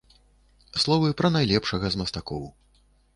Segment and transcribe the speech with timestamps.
[0.83, 2.43] Словы пра найлепшага з мастакоў.